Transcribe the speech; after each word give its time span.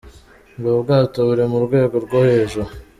Ubu 0.57 0.71
bwato 0.83 1.19
buri 1.27 1.43
mu 1.51 1.59
rwego 1.65 1.95
rwo 2.05 2.19
hejuru. 2.27 2.69